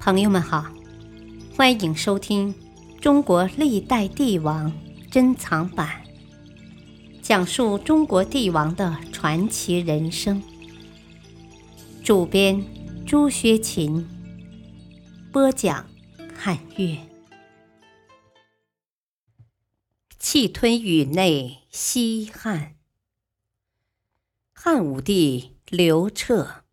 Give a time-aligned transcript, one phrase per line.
[0.00, 0.64] 朋友们好，
[1.54, 2.54] 欢迎收听
[3.00, 4.72] 《中国历代帝王
[5.10, 6.02] 珍藏版》，
[7.20, 10.42] 讲述中国帝王的传奇人生。
[12.02, 12.64] 主编
[13.06, 14.08] 朱学勤，
[15.30, 15.86] 播讲
[16.34, 16.96] 汉乐。
[20.18, 22.76] 气吞宇内，西汉。
[24.54, 26.64] 汉武帝刘彻，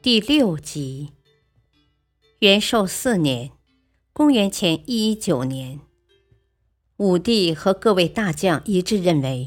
[0.00, 1.14] 第六集。
[2.42, 3.52] 元寿四年
[4.12, 5.78] （公元前一一九年），
[6.98, 9.46] 武帝和各位大将一致认为，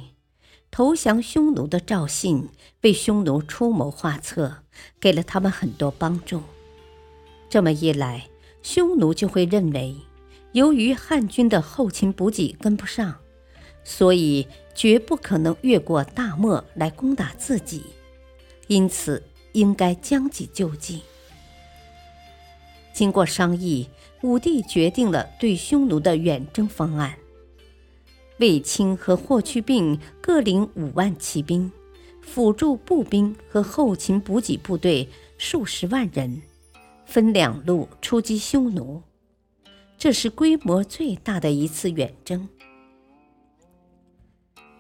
[0.72, 2.48] 投降匈奴的赵信
[2.84, 4.60] 为匈奴出谋划策，
[4.98, 6.42] 给了他们很多帮助。
[7.50, 8.30] 这么一来，
[8.64, 9.98] 匈奴就会认为，
[10.54, 13.18] 由于汉军的后勤补给跟不上，
[13.84, 17.84] 所以绝不可能越过大漠来攻打自己，
[18.68, 19.22] 因此
[19.52, 21.02] 应该将计就计。
[22.96, 23.90] 经过商议，
[24.22, 27.14] 武帝决定了对匈奴的远征方案。
[28.40, 31.70] 卫青和霍去病各领五万骑兵，
[32.22, 36.42] 辅助步兵和后勤补给部队数十万人，
[37.06, 39.04] 分两路出击匈奴。
[39.98, 42.48] 这是规模最大的一次远征。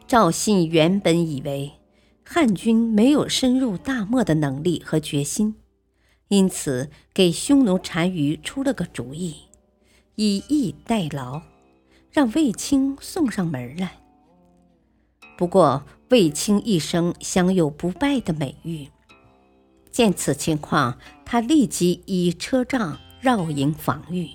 [0.08, 1.70] 赵信原本以为
[2.24, 5.56] 汉军没有深入大漠的能力和决心。
[6.30, 9.36] 因此，给匈奴单于出了个主意，
[10.16, 11.42] 以逸待劳，
[12.12, 13.98] 让卫青送上门来。
[15.38, 18.88] 不过，卫青一生享有不败的美誉。
[19.92, 24.32] 见此情况，他立即以车仗绕营防御，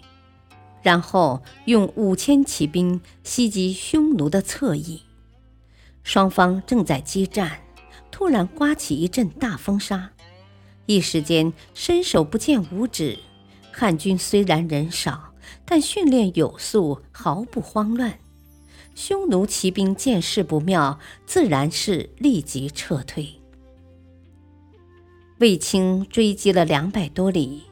[0.83, 5.03] 然后用五千骑兵袭击匈奴的侧翼。
[6.03, 7.61] 双方正在激战，
[8.11, 10.13] 突然刮起一阵大风沙。
[10.91, 13.17] 一时间伸手不见五指，
[13.71, 15.33] 汉军虽然人少，
[15.65, 18.19] 但训练有素，毫不慌乱。
[18.97, 23.41] 匈奴骑兵见势不妙，自然是立即撤退。
[25.39, 27.63] 卫青追击了两百多里，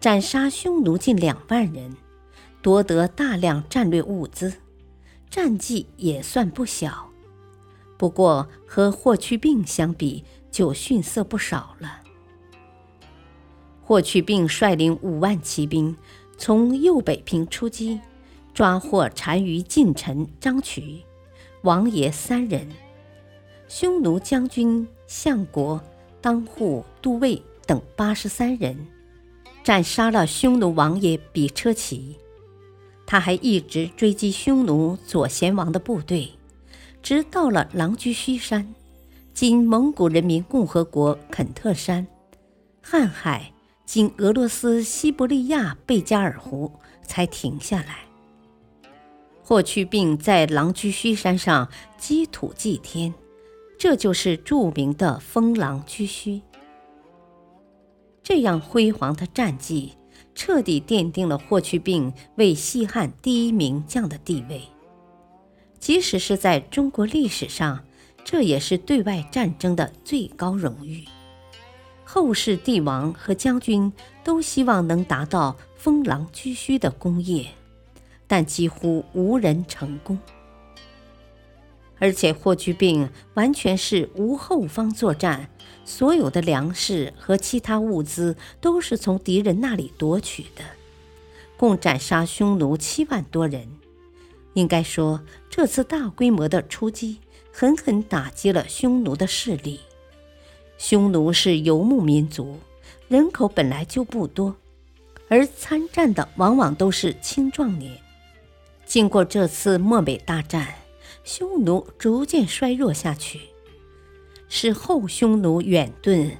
[0.00, 1.96] 斩杀匈奴近两万人，
[2.60, 4.52] 夺得大量战略物资，
[5.30, 7.08] 战绩也算不小。
[7.96, 12.00] 不过和霍去病相比，就逊色不少了。
[13.86, 15.94] 霍去病率领五万骑兵
[16.38, 18.00] 从右北平出击，
[18.54, 21.02] 抓获单于近臣张渠、
[21.62, 22.66] 王爷三人，
[23.68, 25.80] 匈奴将军相国、
[26.22, 28.74] 当户、都尉等八十三人，
[29.62, 32.16] 斩杀了匈奴王爷比车骑。
[33.06, 36.30] 他还一直追击匈奴左贤王的部队，
[37.02, 38.74] 直到了狼居胥山
[39.34, 42.06] （今蒙古人民共和国肯特山）、
[42.82, 43.53] 瀚海。
[43.84, 46.72] 经俄罗斯西伯利亚贝加尔湖
[47.02, 47.98] 才停下来。
[49.42, 51.68] 霍去病在狼居胥山上
[51.98, 53.12] 积土祭天，
[53.78, 56.40] 这就是著名的封狼居胥。
[58.22, 59.92] 这样辉煌的战绩，
[60.34, 64.62] 彻底奠定了霍去病为西汉第一名将的地位。
[65.78, 67.84] 即使是在中国历史上，
[68.24, 71.04] 这也是对外战争的最高荣誉。
[72.14, 73.92] 后世帝王和将军
[74.22, 77.44] 都希望能达到封狼居胥的功业，
[78.28, 80.16] 但几乎无人成功。
[81.98, 85.50] 而且霍去病完全是无后方作战，
[85.84, 90.62] 所有的粮食和其他物资都是从敌人那里夺取的，
[91.56, 93.66] 共斩杀匈奴七万多人。
[94.52, 95.20] 应该说，
[95.50, 97.18] 这次大规模的出击
[97.52, 99.80] 狠狠打击了匈奴的势力。
[100.76, 102.58] 匈奴是游牧民族，
[103.08, 104.56] 人口本来就不多，
[105.28, 107.96] 而参战的往往都是青壮年。
[108.84, 110.74] 经过这次漠北大战，
[111.24, 113.40] 匈奴逐渐衰弱下去，
[114.48, 116.32] 使后匈奴远遁，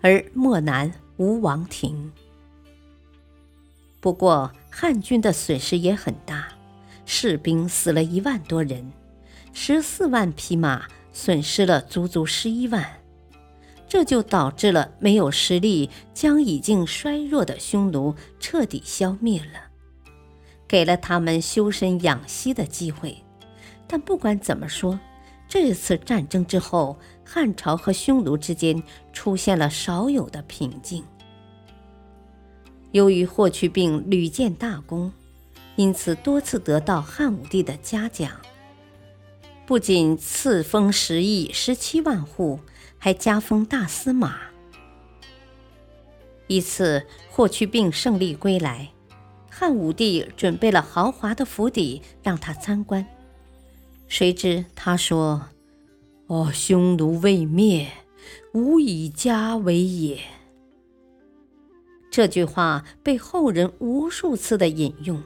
[0.00, 2.10] 而漠南无王庭。
[4.00, 6.48] 不过汉军的损失也很大，
[7.06, 8.90] 士兵死了一万多人，
[9.52, 13.01] 十四万匹马损失了足足十一万。
[13.92, 19.68] 这就导致了没有实力将已经衰弱的匈奴彻底消灭了，
[20.66, 23.14] 给了他们修身养息的机会。
[23.86, 24.98] 但不管怎么说，
[25.46, 31.04] 这次战争之后，汉朝和匈奴之间出现了少有的平静。
[32.92, 35.12] 由于霍去病屡建大功，
[35.76, 38.30] 因此多次得到汉武帝的嘉奖，
[39.66, 42.58] 不仅赐封十亿十七万户。
[43.04, 44.36] 还加封大司马。
[46.46, 48.92] 一次，霍去病胜利归来，
[49.50, 53.04] 汉武帝准备了豪华的府邸让他参观。
[54.06, 55.48] 谁知他说
[56.28, 57.88] ：“哦，匈奴未灭，
[58.54, 60.20] 吾以家为也。”
[62.08, 65.20] 这句话被后人无数次的引用，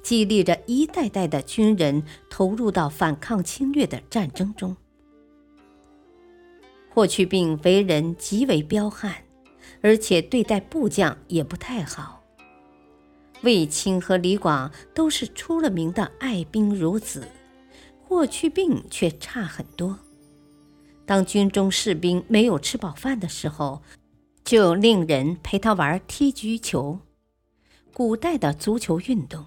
[0.00, 4.76] 激励着一代代的军人投入到反抗侵略的战争中。
[6.96, 9.14] 霍去病为人极为彪悍。
[9.82, 12.24] 而且对待部将也不太好。
[13.42, 17.28] 卫青和李广都是出了名的爱兵如子，
[18.02, 19.98] 霍去病却差很多。
[21.04, 23.82] 当军中士兵没有吃饱饭的时候，
[24.42, 27.00] 就令人陪他玩踢鞠球，
[27.92, 29.44] 古代的足球运动。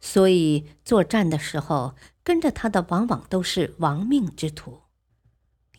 [0.00, 1.94] 所以作战的时候
[2.24, 4.78] 跟着他的往往都是亡命之徒，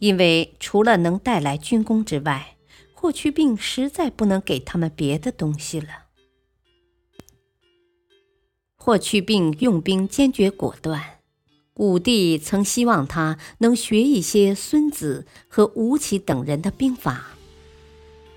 [0.02, 2.56] 因为除了能带来军功之外，
[2.92, 6.06] 霍去病实在不能给他们别的东西了。
[8.76, 11.20] 霍去病用兵坚决果断，
[11.76, 17.36] 武帝曾希望他能学一些孙子和吴起等人的兵法，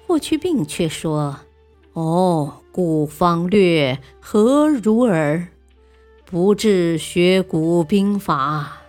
[0.06, 1.40] 霍去病却说
[1.94, 5.48] ：“哦，古方略何如耳？
[6.26, 8.82] 不至学古兵法。”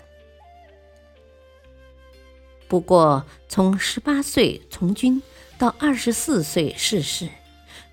[2.68, 5.22] 不过，从十八岁从军。
[5.58, 7.30] 到二十四岁逝世，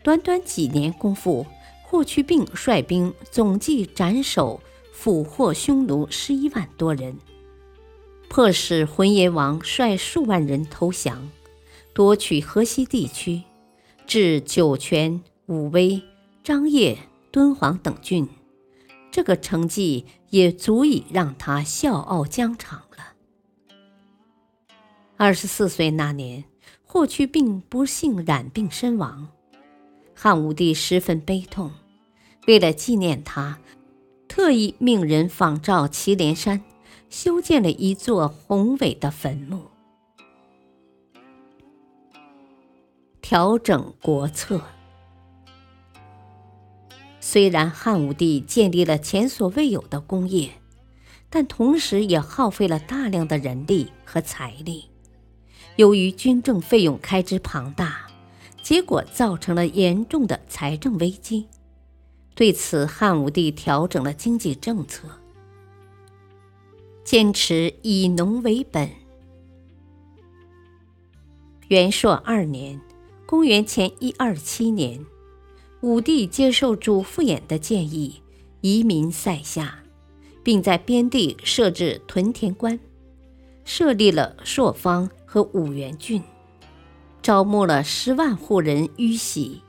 [0.02, 1.46] 短短几年功夫，
[1.84, 4.60] 霍去病率兵总计斩首
[4.92, 7.16] 俘获匈奴十一万多人，
[8.28, 11.30] 迫使浑邪王率数万人投降，
[11.94, 13.42] 夺取河西地区，
[14.08, 16.02] 至酒泉、武威、
[16.42, 16.98] 张掖、
[17.30, 18.28] 敦煌等郡。
[19.12, 22.82] 这个成绩也足以让他笑傲疆场。
[25.24, 26.42] 二十四岁那年。
[26.82, 29.28] 霍去病不幸染病身亡，
[30.16, 31.70] 汉武帝十分悲痛，
[32.48, 33.60] 为了纪念他，
[34.26, 36.60] 特意命人仿照祁连山
[37.08, 39.70] 修建了一座宏伟的坟墓。
[43.20, 44.60] 调整国策，
[47.20, 50.50] 虽然汉武帝建立了前所未有的功业，
[51.30, 54.91] 但同时也耗费了大量的人力和财力。
[55.76, 58.06] 由于军政费用开支庞大，
[58.62, 61.46] 结果造成了严重的财政危机。
[62.34, 65.08] 对此，汉武帝调整了经济政策，
[67.04, 68.90] 坚持以农为本。
[71.68, 72.80] 元朔二年
[73.24, 75.04] （公元前一二七年），
[75.80, 78.20] 武帝接受主父偃的建议，
[78.60, 79.78] 移民塞下，
[80.42, 82.78] 并在边地设置屯田官，
[83.64, 85.10] 设立了朔方。
[85.32, 86.22] 和五原郡
[87.22, 89.62] 招募了十万户人淤喜，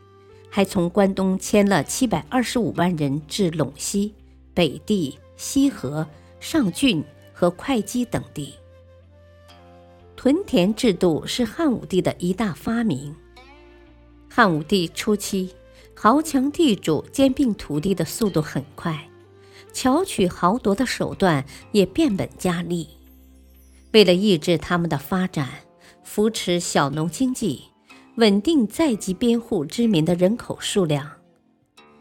[0.49, 4.13] 还从关东迁了七百二十五万人至陇西、
[4.53, 6.05] 北地、西河、
[6.41, 7.01] 上郡
[7.31, 8.55] 和会稽等地。
[10.17, 13.15] 屯田制度是汉武帝的一大发明。
[14.29, 15.55] 汉武帝初期，
[15.95, 19.07] 豪强地主兼并土地的速度很快，
[19.71, 22.89] 巧取豪夺的手段也变本加厉。
[23.93, 25.47] 为了抑制他们的发展，
[26.03, 27.65] 扶持小农经济，
[28.15, 31.11] 稳定在籍边户之民的人口数量，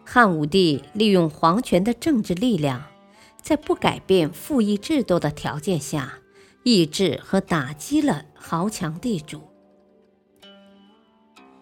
[0.04, 2.82] 汉武帝利用皇权的政治力量，
[3.42, 6.14] 在不改变赋役制度的条件下，
[6.62, 9.42] 抑制和打击了豪强地主。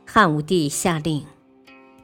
[0.06, 1.24] 汉武帝下令，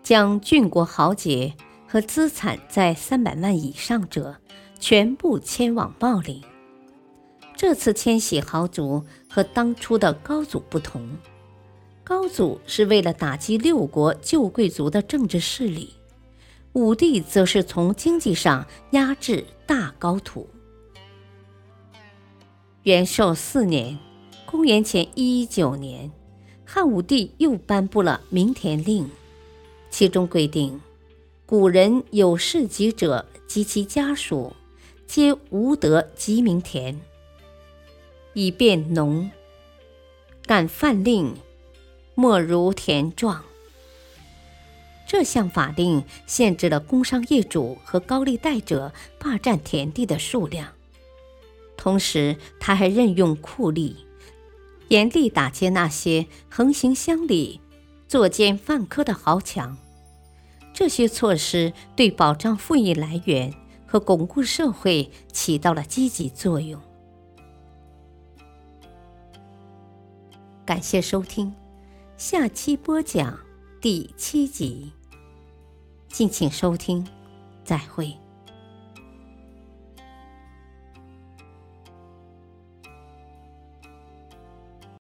[0.03, 1.55] 将郡国豪杰
[1.87, 4.37] 和资产在三百万以上者，
[4.81, 6.43] 全部迁往茂陵。
[7.57, 11.09] 这次迁徙豪族和当初的高祖不同，
[12.05, 15.95] 高祖是为了打击六国旧贵族的政治势力，
[16.75, 20.47] 武帝则是从经济上压制大高土。
[22.83, 23.99] 元寿四年
[24.45, 26.13] （公元前一一九年），
[26.67, 29.09] 汉武帝又颁布了民田令，
[29.89, 30.79] 其中规定，
[31.47, 34.55] 古人有事籍者及其家属，
[35.07, 37.01] 皆无得及民田。
[38.38, 39.31] 以便农，
[40.45, 41.35] 敢犯令，
[42.14, 43.43] 莫如田壮。
[45.07, 50.69] 这项法令限制了工商业主和高利贷者霸占田地的数量，
[51.78, 53.95] 同时他还任用酷吏，
[54.88, 57.62] 严厉打击那些横行乡里、
[58.07, 59.78] 作奸犯科的豪强。
[60.75, 63.55] 这些措施对保障富裕来源
[63.87, 66.78] 和巩固社会起到了积极作用。
[70.67, 71.55] 感谢收听，
[72.17, 73.39] 下期播讲。
[73.81, 74.91] 第七集。
[76.09, 77.07] 敬请收听，
[77.65, 78.13] 再会。